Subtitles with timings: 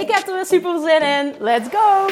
[0.00, 1.34] Ik heb er weer super zin in.
[1.38, 2.06] Let's go!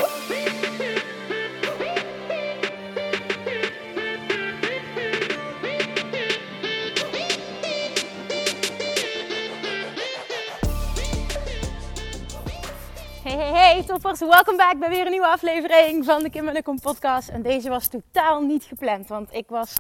[13.23, 14.21] Hey, hey, hey, toppers.
[14.21, 17.29] Welkom back bij weer een nieuwe aflevering van de Kim en Kom podcast.
[17.29, 19.77] En deze was totaal niet gepland, want ik was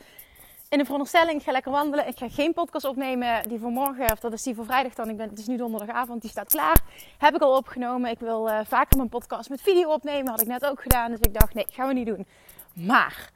[0.68, 2.08] in de veronderstelling, ik ga lekker wandelen.
[2.08, 5.08] Ik ga geen podcast opnemen die voor morgen, of dat is die voor vrijdag dan.
[5.08, 6.80] Ik ben, het is nu donderdagavond, die staat klaar.
[7.18, 8.10] Heb ik al opgenomen.
[8.10, 10.30] Ik wil uh, vaker mijn podcast met video opnemen.
[10.30, 11.10] Had ik net ook gedaan.
[11.10, 12.26] Dus ik dacht, nee, gaan we niet doen.
[12.72, 13.30] Maar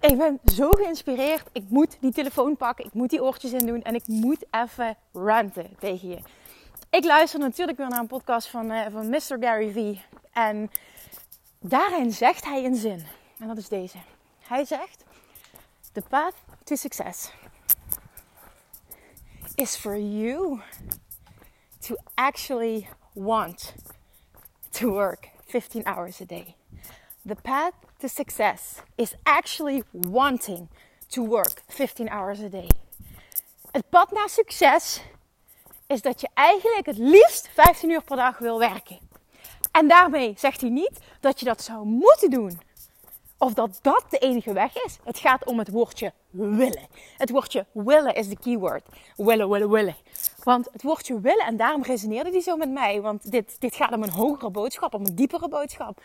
[0.00, 1.48] ik ben zo geïnspireerd.
[1.52, 2.84] Ik moet die telefoon pakken.
[2.84, 3.82] Ik moet die oortjes in doen.
[3.82, 6.18] En ik moet even ranten tegen je.
[6.90, 9.36] Ik luister natuurlijk weer naar een podcast van, uh, van Mr.
[9.40, 10.02] Gary Vee.
[10.32, 10.70] En
[11.60, 13.06] daarin zegt hij een zin.
[13.38, 13.98] En dat is deze.
[14.40, 15.04] Hij zegt:
[15.92, 16.34] The path
[16.68, 17.32] to success
[19.56, 20.60] is for you
[21.80, 23.74] to actually want
[24.72, 26.54] to work 15 hours a day.
[27.24, 30.68] The path to success is actually wanting
[31.10, 32.68] to work 15 hours a day.
[33.72, 35.00] Het pad naar succes
[35.86, 38.98] is dat je eigenlijk het liefst 15 uur per dag wil werken.
[39.72, 42.60] En daarmee zegt hij niet dat je dat zou moeten doen.
[43.38, 44.98] Of dat dat de enige weg is.
[45.04, 46.86] Het gaat om het woordje willen.
[47.16, 48.86] Het woordje willen is de keyword.
[49.16, 49.96] Willen, willen, willen.
[50.44, 53.00] Want het woordje willen, en daarom resoneerde die zo met mij.
[53.00, 56.00] Want dit, dit gaat om een hogere boodschap, om een diepere boodschap.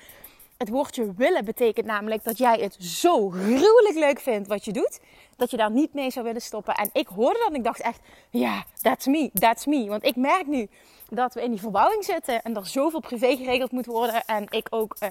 [0.58, 5.00] Het woordje willen betekent namelijk dat jij het zo gruwelijk leuk vindt wat je doet,
[5.36, 6.74] dat je daar niet mee zou willen stoppen.
[6.74, 8.00] En ik hoorde dat en ik dacht echt,
[8.30, 9.88] ja, that's me, that's me.
[9.88, 10.68] Want ik merk nu
[11.16, 14.26] dat we in die verbouwing zitten en er zoveel privé geregeld moet worden.
[14.26, 15.10] En ik ook uh,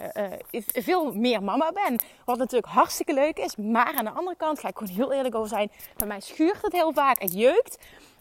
[0.50, 2.00] uh, veel meer mama ben.
[2.24, 3.56] Wat natuurlijk hartstikke leuk is.
[3.56, 6.62] Maar aan de andere kant, ga ik gewoon heel eerlijk over zijn, bij mij schuurt
[6.62, 7.78] het heel vaak, het jeukt.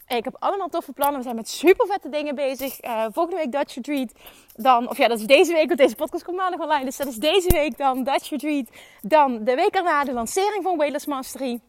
[0.08, 1.16] Ik heb allemaal toffe plannen.
[1.16, 2.84] We zijn met super vette dingen bezig.
[2.84, 4.12] Uh, volgende week Dutch Retreat.
[4.54, 6.84] Dan, of ja, dat is deze week, want deze podcast komt maandag online.
[6.84, 8.66] Dus dat is deze week dan Dutch Retreat.
[9.00, 11.60] Dan de week erna de lancering van Whalers Mastery.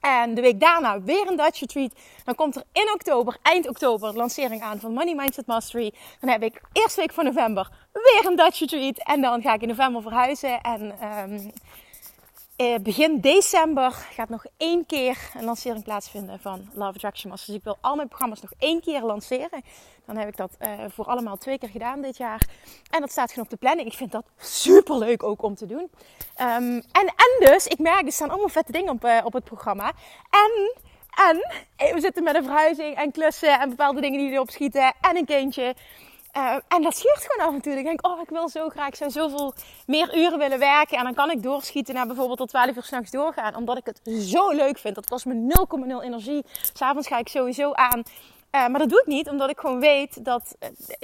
[0.00, 1.92] En de week daarna weer een Dutch Retreat.
[2.24, 5.92] Dan komt er in oktober, eind oktober, de lancering aan van Money Mindset Mastery.
[6.20, 8.98] Dan heb ik eerste week van november weer een Dutch Retreat.
[8.98, 10.60] En dan ga ik in november verhuizen.
[10.60, 10.94] En
[11.30, 11.52] um,
[12.58, 17.46] eh, begin december gaat nog één keer een lancering plaatsvinden van Love Attraction Masters.
[17.46, 19.62] Dus ik wil al mijn programma's nog één keer lanceren.
[20.06, 22.48] Dan heb ik dat uh, voor allemaal twee keer gedaan dit jaar.
[22.90, 23.88] En dat staat gewoon op de planning.
[23.88, 25.90] Ik vind dat super leuk ook om te doen.
[26.40, 29.44] Um, en, en dus, ik merk, er staan allemaal vette dingen op, uh, op het
[29.44, 29.92] programma.
[30.30, 30.72] En,
[31.26, 34.94] en, we zitten met een verhuizing en klussen en bepaalde dingen die erop schieten.
[35.00, 35.74] En een kindje.
[36.38, 37.72] Uh, en dat schuurt gewoon af toe.
[37.72, 39.54] Ik denk, oh, ik wil zo graag, ik zou zoveel
[39.86, 40.98] meer uren willen werken.
[40.98, 43.56] En dan kan ik doorschieten naar bijvoorbeeld tot 12 uur s'nachts doorgaan.
[43.56, 44.94] Omdat ik het zo leuk vind.
[44.94, 45.54] Dat kost me
[46.00, 46.44] 0,0 energie.
[46.72, 47.98] S'avonds ga ik sowieso aan.
[47.98, 50.56] Uh, maar dat doe ik niet, omdat ik gewoon weet dat,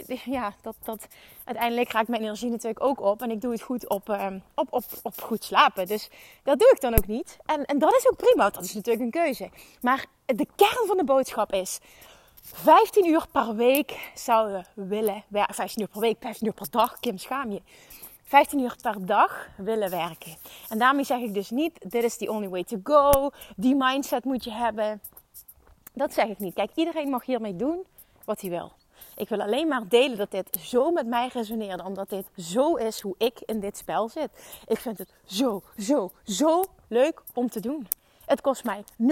[0.07, 1.07] uh, ja, dat, dat
[1.45, 3.23] uiteindelijk raakt mijn energie natuurlijk ook op.
[3.23, 4.09] En ik doe het goed op,
[4.55, 5.87] op, op, op goed slapen.
[5.87, 6.09] Dus
[6.43, 7.39] dat doe ik dan ook niet.
[7.47, 9.51] En, en dat is ook prima, dat is natuurlijk een keuze.
[9.81, 11.81] Maar de kern van de boodschap is
[12.45, 15.55] 15 uur per week zouden willen werken.
[15.55, 17.01] 15 uur per week, 15 uur per dag.
[17.01, 17.63] Kim, schaam je.
[18.25, 20.37] 15 uur per dag willen werken.
[20.69, 23.31] En daarmee zeg ik dus niet, dit is the only way to go.
[23.57, 25.01] Die mindset moet je hebben.
[25.93, 26.55] Dat zeg ik niet.
[26.55, 27.85] Kijk, iedereen mag hiermee doen
[28.25, 28.73] wat hij wil.
[29.17, 31.85] Ik wil alleen maar delen dat dit zo met mij resoneerde.
[31.85, 34.31] Omdat dit zo is hoe ik in dit spel zit.
[34.67, 37.87] Ik vind het zo, zo, zo leuk om te doen.
[38.27, 39.07] Het kost mij 0,0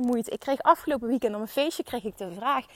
[0.00, 0.30] moeite.
[0.30, 2.66] Ik kreeg afgelopen weekend op een feestje kreeg ik de vraag.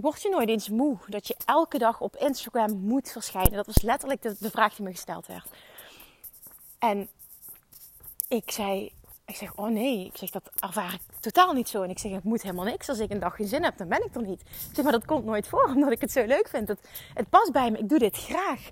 [0.00, 3.52] Word je nooit eens moe dat je elke dag op Instagram moet verschijnen?
[3.52, 5.48] Dat was letterlijk de, vraag die me gesteld werd.
[6.78, 7.08] En
[8.28, 8.92] ik zei,
[9.24, 11.82] ik zeg, oh nee, ik zeg, dat ervaar ik totaal niet zo.
[11.82, 12.88] En ik zeg, het moet helemaal niks.
[12.88, 14.42] Als ik een dag geen zin heb, dan ben ik er niet.
[14.72, 16.68] Zeg, maar dat komt nooit voor, omdat ik het zo leuk vind.
[17.14, 18.70] Het past bij me, ik doe dit graag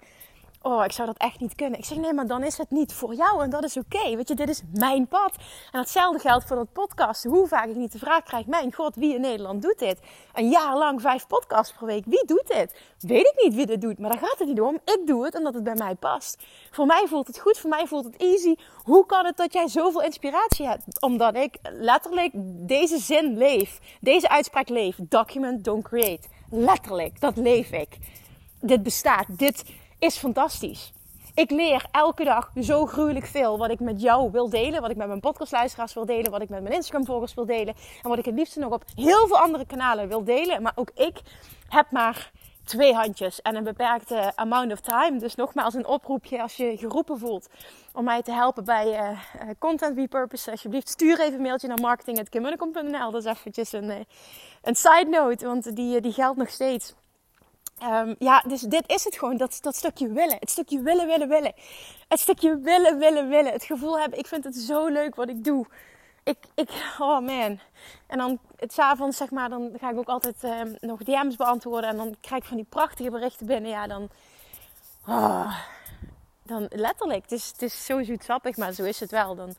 [0.65, 1.79] oh, ik zou dat echt niet kunnen.
[1.79, 4.17] Ik zeg, nee, maar dan is het niet voor jou en dat is oké.
[4.17, 5.35] Weet je, dit is mijn pad.
[5.73, 7.25] En hetzelfde geldt voor dat podcast.
[7.25, 9.99] Hoe vaak ik niet de vraag krijg, mijn god, wie in Nederland doet dit?
[10.33, 12.05] Een jaar lang vijf podcasts per week.
[12.07, 12.75] Wie doet dit?
[12.99, 14.75] Weet ik niet wie dit doet, maar daar gaat het niet om.
[14.75, 16.43] Ik doe het omdat het bij mij past.
[16.71, 18.55] Voor mij voelt het goed, voor mij voelt het easy.
[18.83, 21.01] Hoe kan het dat jij zoveel inspiratie hebt?
[21.01, 22.33] Omdat ik letterlijk
[22.67, 23.79] deze zin leef.
[24.01, 24.97] Deze uitspraak leef.
[25.01, 26.29] Document, don't create.
[26.51, 27.99] Letterlijk, dat leef ik.
[28.61, 29.27] dit bestaat.
[29.29, 29.65] Dit
[29.99, 30.93] is fantastisch.
[31.35, 34.97] Ik leer elke dag zo gruwelijk veel wat ik met jou wil delen, wat ik
[34.97, 38.25] met mijn podcastluisteraars wil delen, wat ik met mijn Instagram-volgers wil delen en wat ik
[38.25, 40.63] het liefst nog op heel veel andere kanalen wil delen.
[40.63, 41.21] Maar ook ik
[41.69, 42.31] heb maar
[42.65, 45.19] twee handjes en een beperkte amount of time.
[45.19, 47.49] Dus nogmaals een oproepje als je geroepen voelt
[47.93, 49.19] om mij te helpen bij uh,
[49.59, 50.51] content repurpose.
[50.51, 53.11] Alsjeblieft stuur even een mailtje naar marketing.kimmunnekom.nl.
[53.11, 53.97] Dat is eventjes een, uh,
[54.63, 56.95] een side note, want die, die geldt nog steeds.
[57.89, 59.37] Um, ja, dus dit is het gewoon.
[59.37, 60.37] Dat, dat stukje willen.
[60.39, 61.55] Het stukje willen, willen, willen.
[62.09, 63.53] Het stukje willen, willen, willen.
[63.53, 65.67] Het gevoel hebben, ik vind het zo leuk wat ik doe.
[66.23, 67.59] Ik, ik, oh man.
[68.07, 71.91] En dan het s'avonds, zeg maar, dan ga ik ook altijd um, nog DM's beantwoorden.
[71.91, 73.71] En dan krijg ik van die prachtige berichten binnen.
[73.71, 74.09] Ja, dan...
[75.09, 75.59] Oh,
[76.43, 77.23] dan letterlijk.
[77.23, 79.35] Het is, het is zo zoetsappig, maar zo is het wel.
[79.35, 79.55] Dan,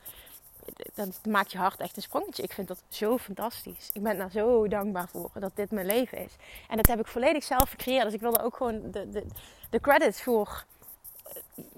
[0.94, 2.42] dan maakt je hart echt een sprongetje.
[2.42, 3.90] Ik vind dat zo fantastisch.
[3.92, 6.36] Ik ben daar zo dankbaar voor dat dit mijn leven is.
[6.68, 8.04] En dat heb ik volledig zelf gecreëerd.
[8.04, 9.24] Dus ik wilde ook gewoon de, de,
[9.70, 10.64] de credits voor.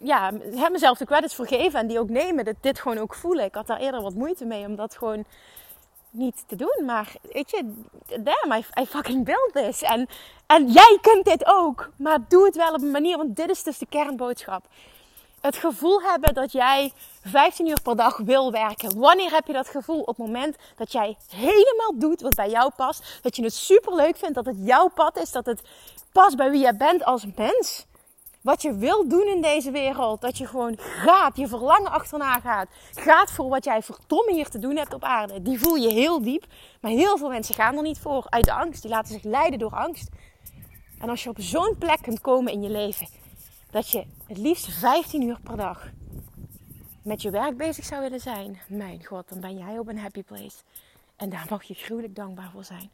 [0.02, 2.44] Ja, heb mezelf de credits voor geven en die ook nemen.
[2.44, 3.44] Dat dit gewoon ook voelen.
[3.44, 5.24] Ik had daar eerder wat moeite mee om dat gewoon
[6.10, 6.84] niet te doen.
[6.86, 7.74] Maar weet je,
[8.06, 9.82] damn, I, I fucking build this.
[9.82, 10.08] En,
[10.46, 11.90] en jij kunt dit ook.
[11.96, 14.64] Maar doe het wel op een manier, want dit is dus de kernboodschap
[15.40, 16.92] het gevoel hebben dat jij
[17.24, 18.98] 15 uur per dag wil werken.
[18.98, 20.00] Wanneer heb je dat gevoel?
[20.00, 23.18] Op het moment dat jij helemaal doet wat bij jou past.
[23.22, 25.62] Dat je het super leuk vindt, dat het jouw pad is, dat het
[26.12, 27.86] past bij wie jij bent als mens.
[28.40, 30.20] Wat je wil doen in deze wereld.
[30.20, 32.68] Dat je gewoon gaat, je verlangen achterna gaat.
[32.94, 35.42] Gaat voor wat jij verdomme hier te doen hebt op aarde.
[35.42, 36.44] Die voel je heel diep.
[36.80, 38.82] Maar heel veel mensen gaan er niet voor uit angst.
[38.82, 40.08] Die laten zich leiden door angst.
[40.98, 43.27] En als je op zo'n plek kunt komen in je leven
[43.70, 45.88] dat je het liefst 15 uur per dag
[47.02, 48.60] met je werk bezig zou willen zijn.
[48.68, 50.56] Mijn god, dan ben jij op een happy place.
[51.16, 52.90] En daar mag je gruwelijk dankbaar voor zijn.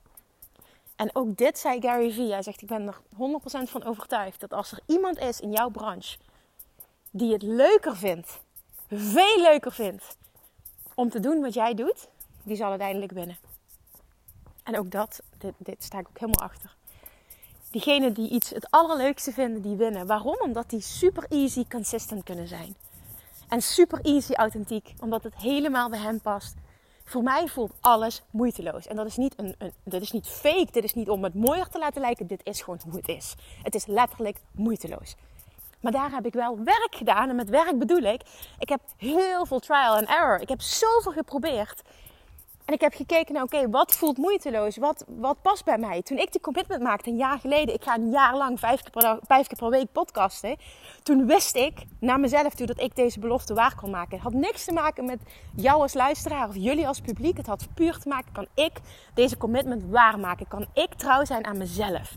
[0.97, 2.33] En ook dit zei Gary Vee.
[2.33, 5.69] Hij zegt, ik ben er 100% van overtuigd dat als er iemand is in jouw
[5.69, 6.19] branche
[7.11, 8.41] die het leuker vindt,
[8.89, 10.17] veel leuker vindt,
[10.95, 12.09] om te doen wat jij doet,
[12.43, 13.37] die zal uiteindelijk winnen.
[14.63, 16.77] En ook dat, dit, dit sta ik ook helemaal achter
[17.75, 20.07] diegenen die iets het allerleukste vinden, die winnen.
[20.07, 20.37] Waarom?
[20.41, 22.75] Omdat die super easy consistent kunnen zijn.
[23.49, 26.55] En super easy authentiek, omdat het helemaal bij hen past.
[27.05, 28.87] Voor mij voelt alles moeiteloos.
[28.87, 29.55] En dat is niet, een,
[29.85, 32.63] dit is niet fake, dit is niet om het mooier te laten lijken, dit is
[32.63, 33.35] gewoon hoe het is.
[33.63, 35.15] Het is letterlijk moeiteloos.
[35.81, 37.29] Maar daar heb ik wel werk gedaan.
[37.29, 38.23] En met werk bedoel ik,
[38.59, 40.41] ik heb heel veel trial and error.
[40.41, 41.83] Ik heb zoveel geprobeerd.
[42.65, 44.77] En ik heb gekeken naar, oké, wat voelt moeiteloos?
[44.77, 46.03] Wat, wat past bij mij?
[46.03, 48.91] Toen ik die commitment maakte, een jaar geleden, ik ga een jaar lang vijf keer
[48.91, 50.57] per, dag, vijf keer per week podcasten.
[51.03, 54.11] Toen wist ik naar mezelf toe dat ik deze belofte waar kon maken.
[54.11, 55.19] Het had niks te maken met
[55.55, 57.37] jou als luisteraar of jullie als publiek.
[57.37, 58.73] Het had puur te maken, kan ik
[59.15, 60.49] deze commitment waarmaken?
[60.49, 62.15] Kan ik trouw zijn aan mezelf?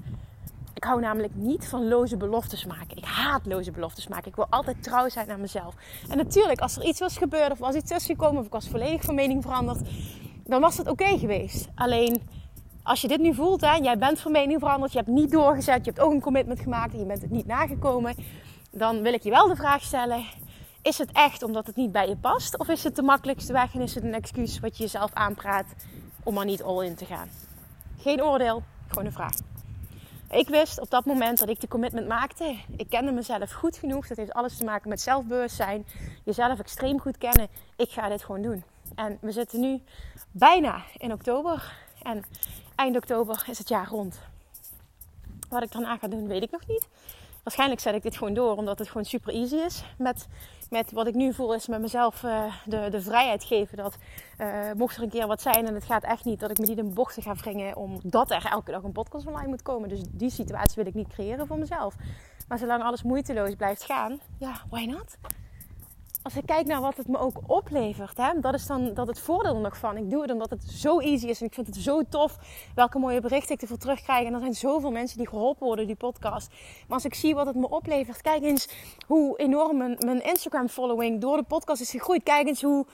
[0.73, 2.97] Ik hou namelijk niet van loze beloftes maken.
[2.97, 4.27] Ik haat loze beloftes maken.
[4.27, 5.75] Ik wil altijd trouw zijn aan mezelf.
[6.09, 8.67] En natuurlijk, als er iets was gebeurd of was iets tussen gekomen of ik was
[8.67, 9.79] volledig van mening veranderd,
[10.47, 11.67] dan was het oké geweest.
[11.75, 12.21] Alleen
[12.83, 15.85] als je dit nu voelt, hè, jij bent van mening veranderd, je hebt niet doorgezet,
[15.85, 18.15] je hebt ook een commitment gemaakt en je bent het niet nagekomen,
[18.71, 20.25] dan wil ik je wel de vraag stellen:
[20.81, 22.57] is het echt omdat het niet bij je past?
[22.57, 25.66] Of is het de makkelijkste weg en is het een excuus wat je jezelf aanpraat
[26.23, 27.30] om er niet all in te gaan?
[27.99, 29.35] Geen oordeel, gewoon een vraag.
[30.30, 32.56] Ik wist op dat moment dat ik de commitment maakte.
[32.77, 34.07] Ik kende mezelf goed genoeg.
[34.07, 35.85] Dat heeft alles te maken met zelfbewustzijn.
[36.23, 37.47] Jezelf extreem goed kennen.
[37.75, 38.63] Ik ga dit gewoon doen.
[38.97, 39.81] En we zitten nu
[40.31, 41.73] bijna in oktober.
[42.01, 42.23] En
[42.75, 44.19] eind oktober is het jaar rond.
[45.49, 46.87] Wat ik daarna ga doen, weet ik nog niet.
[47.44, 49.83] Waarschijnlijk zet ik dit gewoon door, omdat het gewoon super easy is.
[49.97, 50.27] Met,
[50.69, 53.77] met wat ik nu voel, is met mezelf uh, de, de vrijheid geven.
[53.77, 53.97] Dat
[54.39, 56.66] uh, mocht er een keer wat zijn en het gaat echt niet, dat ik me
[56.66, 57.75] niet in bochten ga wringen.
[57.75, 59.89] Omdat er elke dag een podcast online moet komen.
[59.89, 61.95] Dus die situatie wil ik niet creëren voor mezelf.
[62.47, 65.18] Maar zolang alles moeiteloos blijft gaan, ja, why not?
[66.27, 69.19] Als ik kijk naar wat het me ook oplevert, hè, dat is dan dat het
[69.19, 69.97] voordeel er nog van.
[69.97, 72.37] Ik doe het omdat het zo easy is en ik vind het zo tof
[72.75, 74.27] welke mooie berichten ik ervoor terugkrijg.
[74.27, 76.49] En er zijn zoveel mensen die geholpen worden, die podcast.
[76.87, 78.69] Maar als ik zie wat het me oplevert, kijk eens
[79.05, 82.23] hoe enorm mijn, mijn Instagram following door de podcast is gegroeid.
[82.23, 82.85] Kijk eens hoe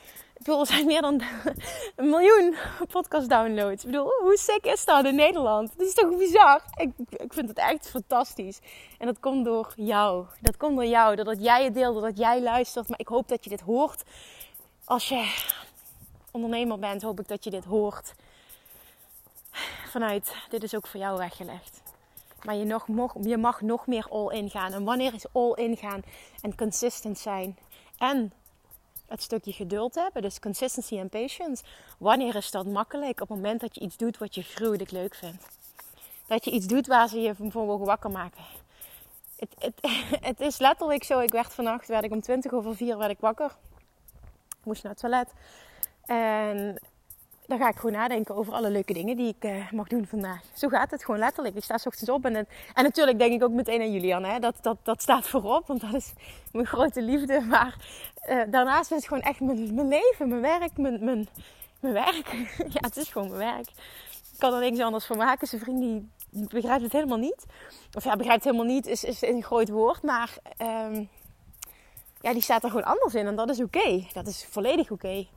[0.44, 1.22] bedoel, zijn meer dan
[1.96, 2.56] een miljoen
[2.92, 3.84] podcast downloads.
[3.84, 5.74] Ik bedoel, hoe sick is dat in Nederland?
[5.78, 6.62] Dat is toch bizar?
[6.76, 8.60] Ik, ik vind het echt fantastisch.
[8.98, 10.26] En dat komt door jou.
[10.40, 11.16] Dat komt door jou.
[11.16, 12.90] Doordat jij het deelt, doordat jij luistert.
[12.90, 14.04] Maar ik hoop dat je dit hoort.
[14.86, 15.34] Als je
[16.32, 18.14] ondernemer bent, hoop ik dat je dit hoort.
[19.90, 21.82] Vanuit, dit is ook voor jou weggelegd.
[22.44, 24.74] Maar je, nog, je mag nog meer all in gaan.
[24.74, 26.02] En wanneer is all in gaan
[26.42, 27.58] en consistent zijn?
[27.98, 28.34] En
[29.14, 30.22] het stukje geduld hebben.
[30.22, 31.64] Dus consistency en patience.
[31.98, 33.22] Wanneer is dat makkelijk?
[33.22, 35.48] Op het moment dat je iets doet wat je gruwelijk leuk vindt.
[36.28, 38.44] Dat je iets doet waar ze je voor wakker maken.
[39.40, 39.74] het, het,
[40.30, 41.20] het is letterlijk zo.
[41.20, 43.56] Ik werd vannacht, werd ik om 20 over 4 werd ik wakker.
[44.50, 45.34] Ik moest naar het toilet.
[46.06, 46.80] En
[47.48, 50.42] dan ga ik gewoon nadenken over alle leuke dingen die ik uh, mag doen vandaag.
[50.54, 51.56] Zo gaat het gewoon letterlijk.
[51.56, 52.48] Ik sta s ochtends op en, en
[52.84, 54.24] natuurlijk denk ik ook meteen aan Julian.
[54.24, 54.40] Hè?
[54.40, 56.14] Dat, dat, dat staat voorop, want dat is
[56.52, 57.42] mijn grote liefde.
[57.42, 57.76] Maar
[58.30, 62.34] uh, daarnaast is het gewoon echt mijn, mijn leven, mijn werk, mijn, mijn, werk.
[62.76, 63.68] ja, het is gewoon mijn werk.
[64.32, 65.48] Ik kan er niks anders van maken.
[65.48, 67.46] Zijn vriend die begrijpt het helemaal niet.
[67.94, 70.02] Of ja, begrijpt het helemaal niet is, is een groot woord.
[70.02, 71.10] Maar um,
[72.22, 73.28] ja, die staat er gewoon anders in.
[73.28, 74.04] En dat is oké.
[74.14, 75.28] Dat is volledig oké.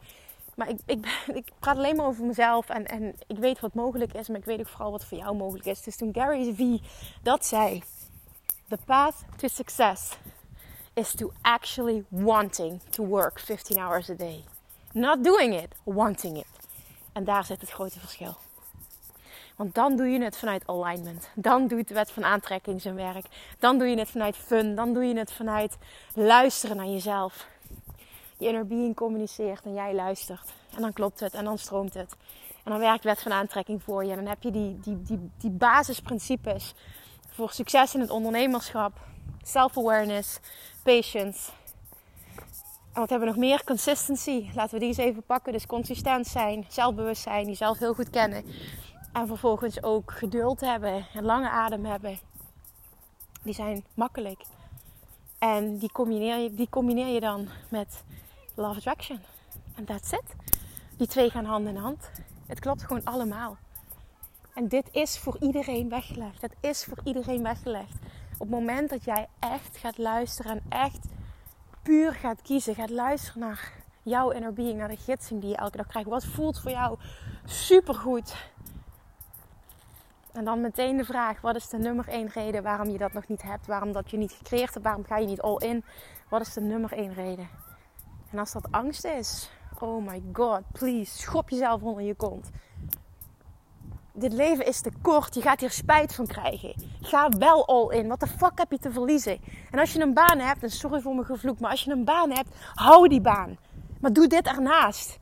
[0.57, 1.07] Maar ik, ik,
[1.41, 2.69] ik, praat alleen maar over mezelf.
[2.69, 4.29] En, en ik weet wat mogelijk is.
[4.29, 5.83] Maar ik weet ook vooral wat voor jou mogelijk is.
[5.83, 6.87] Dus toen Gary V
[7.23, 7.83] dat zei.
[8.69, 10.19] The path to success
[10.95, 14.45] is to actually wanting to work 15 hours a day.
[14.93, 16.47] Not doing it, wanting it.
[17.13, 18.37] En daar zit het grote verschil.
[19.57, 21.29] Want dan doe je het vanuit alignment.
[21.35, 23.27] Dan doet de wet van aantrekking zijn werk.
[23.59, 24.75] Dan doe je het vanuit fun.
[24.75, 25.77] Dan doe je het vanuit
[26.15, 27.47] luisteren naar jezelf.
[28.39, 30.53] Je inner being communiceert en jij luistert.
[30.75, 32.17] En dan klopt het en dan stroomt het.
[32.65, 34.11] En dan werkt wet van aantrekking voor je.
[34.11, 36.75] En dan heb je die, die, die, die basisprincipes
[37.29, 38.93] voor succes in het ondernemerschap.
[39.43, 40.39] Self-awareness,
[40.83, 41.51] patience.
[42.93, 43.65] En wat hebben we nog meer?
[43.65, 44.47] Consistency.
[44.55, 45.53] Laten we die eens even pakken.
[45.53, 48.45] Dus consistent zijn, zelfbewustzijn, jezelf heel goed kennen.
[49.13, 52.19] En vervolgens ook geduld hebben en lange adem hebben.
[53.43, 54.43] Die zijn makkelijk.
[55.39, 58.05] En die combineer je, die combineer je dan met
[58.57, 59.21] love attraction.
[59.75, 60.35] En that's it.
[60.97, 62.11] Die twee gaan hand in hand.
[62.47, 63.57] Het klopt gewoon allemaal.
[64.55, 66.43] En dit is voor iedereen weggelegd.
[66.43, 67.93] Het is voor iedereen weggelegd.
[68.33, 71.07] Op het moment dat jij echt gaat luisteren en echt
[71.83, 73.73] puur gaat kiezen, gaat luisteren naar
[74.03, 76.09] jouw inner being, naar de gidsing die je elke dag krijgt.
[76.09, 76.99] Wat voelt voor jou
[77.45, 78.51] supergoed?
[80.33, 83.29] En dan meteen de vraag: wat is de nummer één reden waarom je dat nog
[83.29, 83.67] niet hebt?
[83.67, 84.85] Waarom dat je niet gecreëerd hebt?
[84.85, 85.85] Waarom ga je niet all in?
[86.29, 87.49] Wat is de nummer één reden?
[88.31, 92.51] En als dat angst is, oh my god, please, schop jezelf onder je kont.
[94.13, 96.75] Dit leven is te kort, je gaat hier spijt van krijgen.
[97.01, 98.09] Ga wel all in.
[98.09, 99.39] Wat de fuck heb je te verliezen?
[99.71, 102.05] En als je een baan hebt, en sorry voor mijn gevloek, maar als je een
[102.05, 103.59] baan hebt, hou die baan.
[104.01, 105.19] Maar doe dit ernaast.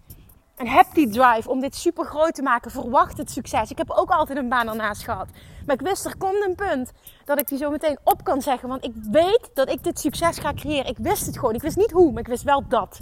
[0.55, 2.71] En heb die drive om dit super groot te maken.
[2.71, 3.71] Verwacht het succes.
[3.71, 5.29] Ik heb ook altijd een baan ernaast gehad.
[5.67, 6.93] Maar ik wist, er komt een punt
[7.25, 8.69] dat ik die zo meteen op kan zeggen.
[8.69, 10.87] Want ik weet dat ik dit succes ga creëren.
[10.87, 11.55] Ik wist het gewoon.
[11.55, 13.01] Ik wist niet hoe, maar ik wist wel dat.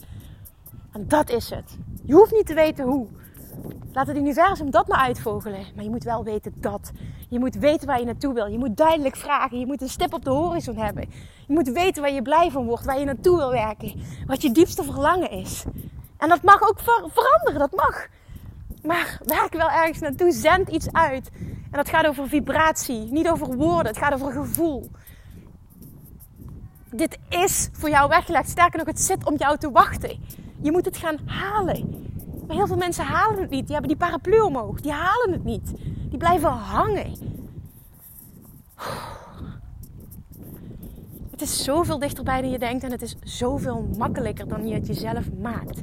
[0.92, 1.78] En dat is het.
[2.04, 3.06] Je hoeft niet te weten hoe.
[3.92, 5.66] Laat het universum dat maar uitvogelen.
[5.74, 6.90] Maar je moet wel weten dat.
[7.28, 8.46] Je moet weten waar je naartoe wil.
[8.46, 9.58] Je moet duidelijk vragen.
[9.58, 11.08] Je moet een stip op de horizon hebben.
[11.46, 12.84] Je moet weten waar je blij van wordt.
[12.84, 14.00] Waar je naartoe wil werken.
[14.26, 15.64] Wat je diepste verlangen is.
[16.22, 18.06] En dat mag ook ver veranderen, dat mag.
[18.82, 21.30] Maar werk wel ergens naartoe, zend iets uit.
[21.40, 24.90] En dat gaat over vibratie, niet over woorden, het gaat over gevoel.
[26.90, 28.48] Dit is voor jou weggelegd.
[28.48, 30.18] Sterker nog, het zit om jou te wachten.
[30.60, 32.08] Je moet het gaan halen.
[32.46, 33.66] Maar heel veel mensen halen het niet.
[33.66, 34.80] Die hebben die paraplu omhoog.
[34.80, 35.72] Die halen het niet.
[36.08, 37.14] Die blijven hangen.
[41.30, 44.86] Het is zoveel dichterbij dan je denkt en het is zoveel makkelijker dan je het
[44.86, 45.82] jezelf maakt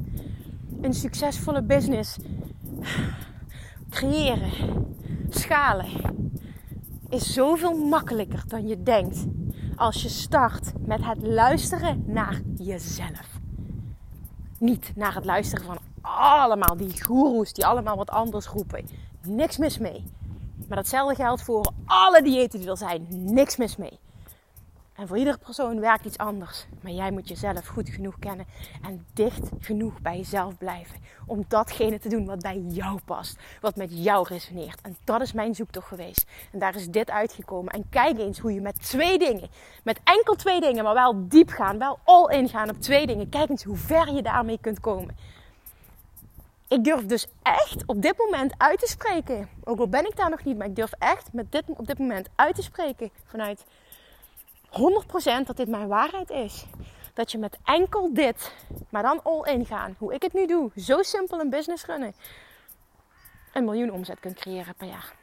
[0.82, 2.16] een succesvolle business
[3.90, 4.50] creëren,
[5.28, 5.88] schalen,
[7.08, 9.26] is zoveel makkelijker dan je denkt
[9.76, 13.40] als je start met het luisteren naar jezelf.
[14.58, 18.86] Niet naar het luisteren van allemaal die goeroes die allemaal wat anders roepen.
[19.22, 20.04] Niks mis mee.
[20.68, 23.06] Maar datzelfde geldt voor alle diëten die er zijn.
[23.10, 23.98] Niks mis mee.
[25.00, 26.66] En voor iedere persoon werkt iets anders.
[26.80, 28.46] Maar jij moet jezelf goed genoeg kennen
[28.82, 31.00] en dicht genoeg bij jezelf blijven.
[31.26, 33.38] Om datgene te doen wat bij jou past.
[33.60, 34.80] Wat met jou resoneert.
[34.80, 36.26] En dat is mijn zoektocht geweest.
[36.52, 37.72] En daar is dit uitgekomen.
[37.72, 39.48] En kijk eens hoe je met twee dingen,
[39.84, 43.28] met enkel twee dingen, maar wel diep gaan, wel all in gaan op twee dingen.
[43.28, 45.16] Kijk eens hoe ver je daarmee kunt komen.
[46.68, 49.48] Ik durf dus echt op dit moment uit te spreken.
[49.64, 51.98] Ook al ben ik daar nog niet, maar ik durf echt met dit, op dit
[51.98, 53.64] moment uit te spreken vanuit
[54.70, 56.64] 100% dat dit mijn waarheid is.
[57.14, 58.54] Dat je met enkel dit,
[58.88, 62.14] maar dan all in gaan, hoe ik het nu doe, zo simpel een business runnen,
[63.52, 65.14] een miljoen omzet kunt creëren per jaar.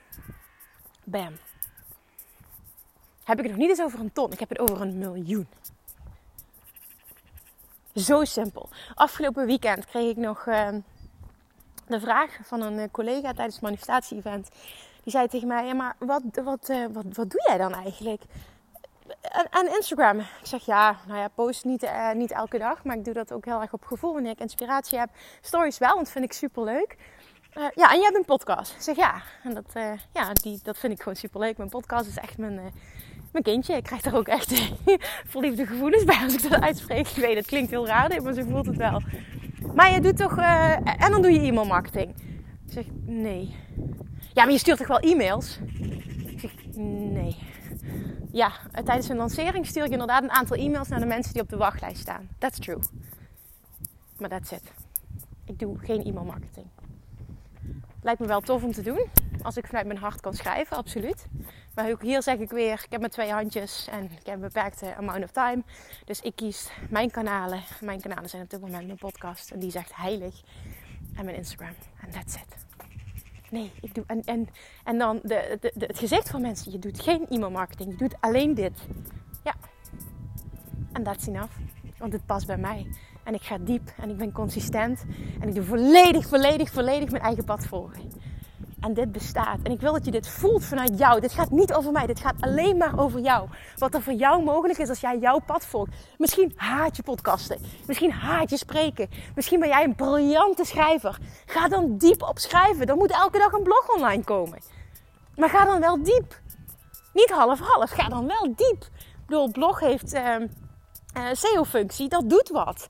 [1.04, 1.38] Bam.
[3.24, 5.48] Heb ik het nog niet eens over een ton, ik heb het over een miljoen.
[7.96, 8.70] Zo simpel.
[8.96, 10.70] Afgelopen weekend kreeg ik nog uh,
[11.88, 14.50] de vraag van een eh, collega tijdens het manifestatie-event.
[15.04, 18.22] Die zei tegen mij: Ja, maar wat, wat, uh, wat, wat doe jij dan eigenlijk?
[19.50, 20.20] En, Instagram.
[20.20, 23.34] Ik zeg ja, nou ja, post niet, uh, niet elke dag, maar ik doe dat
[23.34, 25.10] ook heel erg op gevoel wanneer ik inspiratie heb.
[25.42, 26.96] Stories wel, want vind ik super leuk.
[27.58, 28.74] Uh, ja, en jij hebt een podcast.
[28.76, 31.58] Ik zeg ja, en dat, uh, ja, die, dat vind ik gewoon super leuk.
[31.58, 32.74] Mijn podcast is echt mijn,
[33.32, 34.54] Mijn kindje krijgt er ook echt
[35.34, 37.08] verliefde gevoelens bij als ik dat uitspreek.
[37.08, 39.02] Ik weet, het klinkt heel raar, maar ze voelt het wel.
[39.74, 40.38] Maar je doet toch...
[40.38, 42.16] En dan doe je e-mail marketing.
[42.66, 43.56] Ik zeg, nee.
[44.38, 45.60] Ja, maar je stuurt toch wel e-mails?
[46.76, 47.38] Nee.
[48.32, 51.50] Ja, tijdens een lancering stuur ik inderdaad een aantal e-mails naar de mensen die op
[51.50, 52.30] de wachtlijst staan.
[52.38, 52.80] That's true.
[54.18, 54.62] Maar that's it.
[55.46, 56.66] Ik doe geen e-mail marketing.
[58.02, 59.06] Lijkt me wel tof om te doen.
[59.42, 61.28] Als ik vanuit mijn hart kan schrijven, absoluut.
[61.76, 64.42] Maar ook hier zeg ik weer, ik heb maar twee handjes en ik heb een
[64.42, 65.64] beperkte amount of time.
[66.06, 67.62] Dus ik kies mijn kanalen.
[67.82, 69.52] Mijn kanalen zijn op dit moment mijn podcast.
[69.52, 70.42] En die zegt heilig.
[71.16, 71.74] En mijn Instagram.
[72.02, 72.67] En that's it.
[73.52, 74.04] Nee, ik doe.
[74.08, 74.48] En, en,
[74.84, 78.16] en dan de, de, het gezicht van mensen: je doet geen e-mail marketing, je doet
[78.20, 78.88] alleen dit.
[79.44, 79.56] Ja.
[80.94, 81.54] En that's enough.
[81.98, 82.88] Want het past bij mij.
[83.24, 85.06] En ik ga diep en ik ben consistent.
[85.40, 88.12] En ik doe volledig, volledig, volledig mijn eigen pad volgen.
[88.80, 89.60] En dit bestaat.
[89.64, 91.20] En ik wil dat je dit voelt vanuit jou.
[91.20, 92.06] Dit gaat niet over mij.
[92.06, 93.50] Dit gaat alleen maar over jou.
[93.78, 95.92] Wat er voor jou mogelijk is als jij jouw pad volgt.
[96.18, 97.60] Misschien haat je podcasten.
[97.88, 99.10] Misschien haat je spreken.
[99.36, 101.18] Misschien ben jij een briljante schrijver.
[101.46, 102.88] Ga dan diep op schrijven.
[102.88, 104.60] Dan moet elke dag een blog online komen.
[105.36, 106.40] Maar ga dan wel diep.
[107.14, 107.90] Niet half-half.
[107.90, 108.88] Ga dan wel diep.
[109.28, 110.36] Ik blog heeft uh,
[111.18, 112.10] uh, SEO-functie.
[112.10, 112.88] Dat doet wat.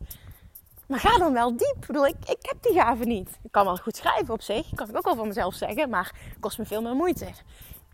[0.88, 1.76] Maar ga dan wel diep.
[1.80, 3.30] Ik bedoel, ik, heb die gave niet.
[3.44, 4.70] Ik kan wel goed schrijven op zich.
[4.76, 5.90] Kan ik ook wel van mezelf zeggen.
[5.90, 7.28] Maar het kost me veel meer moeite.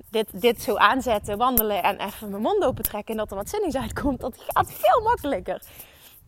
[0.09, 3.13] Dit, dit zo aanzetten, wandelen en even mijn mond open trekken.
[3.13, 4.19] En dat er wat zinnings uitkomt.
[4.19, 5.62] Dat gaat veel makkelijker.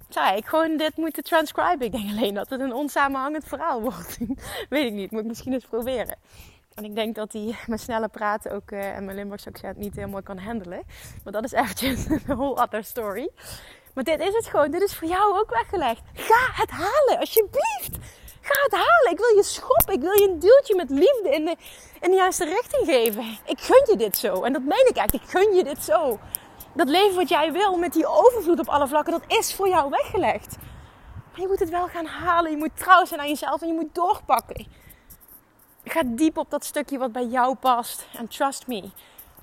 [0.10, 1.86] Zou ik gewoon dit moeten transcriben?
[1.86, 4.18] Ik denk alleen dat het een onsamenhangend verhaal wordt.
[4.70, 5.12] Weet ik niet.
[5.12, 6.18] Moet ik misschien eens proberen.
[6.76, 9.96] En ik denk dat hij mijn snelle praten ook uh, en mijn Limburgs accent niet
[9.96, 10.84] helemaal kan handelen.
[11.24, 13.30] Maar dat is eventjes een whole other story.
[13.96, 14.72] Maar dit is het gewoon.
[14.72, 16.02] Dit is voor jou ook weggelegd.
[16.14, 17.98] Ga het halen, alsjeblieft.
[18.42, 19.12] Ga het halen.
[19.12, 19.94] Ik wil je schoppen.
[19.94, 21.56] Ik wil je een duwtje met liefde in de,
[22.02, 23.38] in de juiste richting geven.
[23.46, 24.44] Ik gun je dit zo.
[24.44, 25.14] En dat meen ik echt.
[25.14, 26.20] Ik gun je dit zo.
[26.74, 29.90] Dat leven wat jij wil met die overvloed op alle vlakken, dat is voor jou
[29.90, 30.58] weggelegd.
[31.32, 32.52] Maar je moet het wel gaan halen.
[32.52, 34.68] Je moet trouw zijn aan jezelf en je moet doorpakken.
[35.84, 38.08] Ga diep op dat stukje wat bij jou past.
[38.18, 38.90] En trust me,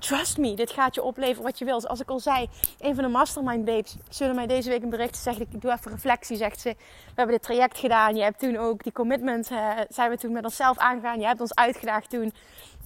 [0.03, 1.81] Trust me, dit gaat je opleveren wat je wil.
[1.81, 5.17] Zoals ik al zei, een van de mastermind babes zullen mij deze week een bericht
[5.17, 5.47] zeggen.
[5.51, 6.69] Ik doe even reflectie, zegt ze.
[6.69, 8.15] We hebben dit traject gedaan.
[8.15, 11.19] Je hebt toen ook die commitment, uh, zijn we toen met onszelf aangegaan.
[11.19, 12.33] Je hebt ons uitgedaagd toen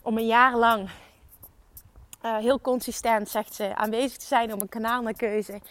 [0.02, 0.90] om een jaar lang
[2.26, 5.62] uh, heel consistent, zegt ze, aanwezig te zijn op een kanaal naar keuze.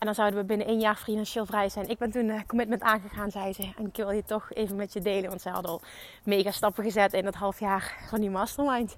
[0.00, 1.88] En dan zouden we binnen één jaar financieel vrij zijn.
[1.88, 3.72] Ik ben toen een commitment aangegaan, zei ze.
[3.76, 5.28] En ik wil je toch even met je delen.
[5.28, 5.80] Want ze hadden al
[6.24, 8.96] mega stappen gezet in het half jaar van die mastermind.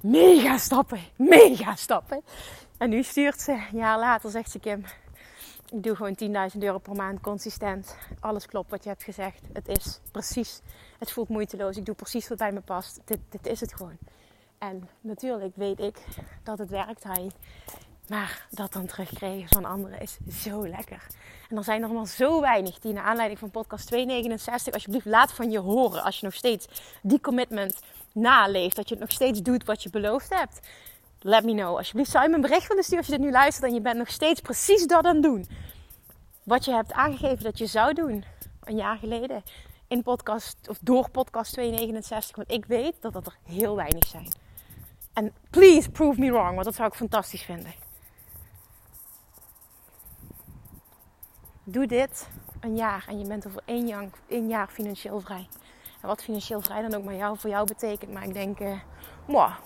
[0.00, 1.00] Mega stappen.
[1.16, 2.22] Mega stappen.
[2.78, 4.84] En nu stuurt ze, een jaar later zegt ze Kim.
[5.70, 7.96] Ik doe gewoon 10.000 euro per maand consistent.
[8.20, 9.40] Alles klopt wat je hebt gezegd.
[9.52, 10.60] Het is precies.
[10.98, 11.76] Het voelt moeiteloos.
[11.76, 13.00] Ik doe precies wat bij me past.
[13.04, 13.98] Dit, dit is het gewoon.
[14.58, 15.98] En natuurlijk weet ik
[16.42, 17.04] dat het werkt.
[17.04, 17.30] Hij
[18.12, 21.06] maar dat dan terugkrijgen van anderen is zo lekker.
[21.48, 25.32] En er zijn er allemaal zo weinig die naar aanleiding van podcast 269 alsjeblieft laat
[25.32, 26.02] van je horen.
[26.02, 26.66] Als je nog steeds
[27.02, 27.80] die commitment
[28.12, 28.76] naleeft.
[28.76, 30.60] Dat je het nog steeds doet wat je beloofd hebt.
[31.20, 31.76] Let me know.
[31.76, 33.66] Alsjeblieft zou je me een bericht willen sturen als je dit nu luistert.
[33.66, 35.48] En je bent nog steeds precies dat aan het doen.
[36.42, 38.24] Wat je hebt aangegeven dat je zou doen.
[38.64, 39.42] Een jaar geleden.
[39.88, 42.36] In podcast of door podcast 269.
[42.36, 44.28] Want ik weet dat dat er heel weinig zijn.
[45.12, 46.52] En please prove me wrong.
[46.52, 47.81] Want dat zou ik fantastisch vinden.
[51.64, 52.28] Doe dit
[52.60, 54.08] een jaar en je bent over één jaar,
[54.48, 55.48] jaar financieel vrij.
[56.00, 58.12] En wat financieel vrij dan ook maar jou, voor jou betekent.
[58.12, 58.80] Maar ik denk, eh,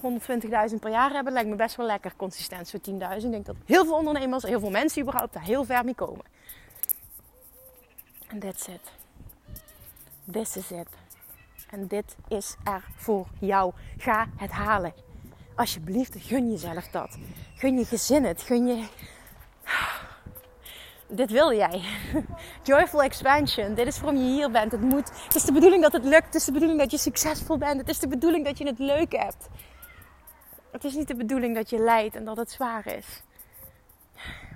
[0.00, 2.68] 120.000 per jaar hebben lijkt me best wel lekker consistent.
[2.68, 3.24] Zo 10.000.
[3.24, 6.24] Ik denk dat heel veel ondernemers, heel veel mensen überhaupt daar heel ver mee komen.
[8.26, 8.92] En that's it.
[10.30, 10.88] This is it.
[11.70, 13.72] En dit is er voor jou.
[13.96, 14.92] Ga het halen.
[15.54, 17.18] Alsjeblieft, gun jezelf dat.
[17.54, 18.42] Gun je gezin het.
[18.42, 18.86] Gun je
[21.08, 21.82] dit wil jij.
[22.62, 23.74] Joyful expansion.
[23.74, 24.72] Dit is waarom je hier bent.
[24.72, 25.10] Het moet.
[25.24, 26.26] Het is de bedoeling dat het lukt.
[26.26, 27.80] Het is de bedoeling dat je succesvol bent.
[27.80, 29.48] Het is de bedoeling dat je het leuk hebt.
[30.70, 33.22] Het is niet de bedoeling dat je lijdt en dat het zwaar is.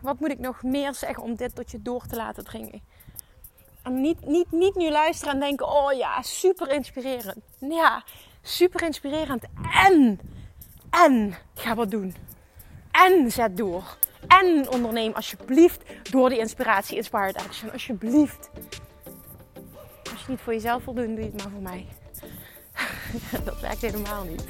[0.02, 2.82] Wat moet ik nog meer zeggen om dit tot je door te laten dringen?
[3.82, 7.38] En niet, niet, niet nu luisteren en denken: oh ja, super inspirerend.
[7.58, 8.04] Ja,
[8.42, 9.44] super inspirerend.
[9.86, 10.20] En,
[10.90, 12.14] en ga wat doen.
[13.06, 13.96] En zet door.
[14.26, 17.72] En onderneem alsjeblieft door die inspiratie, inspired action.
[17.72, 18.50] Alsjeblieft.
[20.12, 21.86] Als je niet voor jezelf wil doen, doe je het maar voor mij.
[23.44, 24.44] Dat werkt helemaal niet.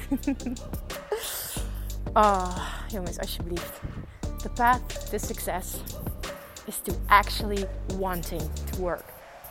[2.13, 2.57] Oh,
[2.93, 3.79] jongens, alsjeblieft.
[4.37, 5.75] The path to success
[6.65, 7.67] is to actually
[7.99, 9.03] wanting to work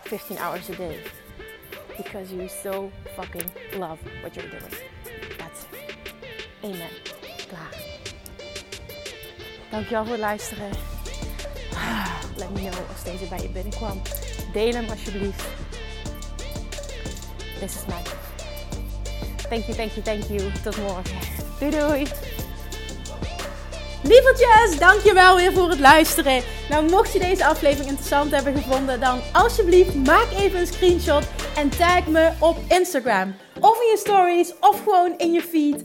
[0.03, 1.03] 15 hours a day.
[1.97, 4.75] Because you so fucking love what you're doing.
[5.37, 6.15] That's it.
[6.63, 7.10] Amen.
[9.70, 10.70] Dankjewel voor het luisteren.
[11.74, 12.06] Ah,
[12.37, 14.02] let me know als deze bij je binnenkwam.
[14.52, 15.44] Deel hem alsjeblieft.
[17.59, 18.02] This is my
[19.48, 20.52] Thank you, thank you, thank you.
[20.62, 21.18] Tot morgen.
[21.59, 22.06] Doei doei.
[24.02, 26.42] Lievertjes, dankjewel weer voor het luisteren.
[26.68, 31.24] Nou, mocht je deze aflevering interessant hebben gevonden, dan alsjeblieft maak even een screenshot
[31.56, 33.35] en tag me op Instagram.
[33.61, 35.85] Of in je stories, of gewoon in je feed.